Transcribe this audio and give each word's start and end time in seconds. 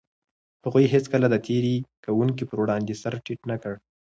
هغوی 0.65 0.85
هيڅکله 0.93 1.27
د 1.29 1.35
تېري 1.47 1.75
کوونکو 2.05 2.43
پر 2.49 2.57
وړاندې 2.61 2.93
سر 3.01 3.13
ټيټ 3.25 3.39
نه 3.51 3.55
کړ. 3.61 3.73